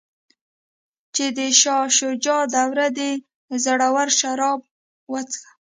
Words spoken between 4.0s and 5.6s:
شراب وڅښه.